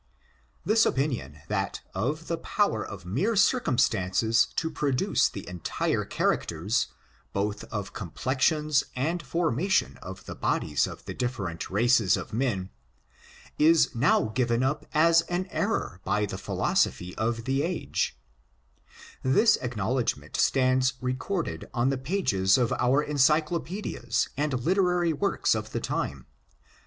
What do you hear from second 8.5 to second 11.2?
ORIGIN, CHARACTER, AND plexions and formation of the bodies of the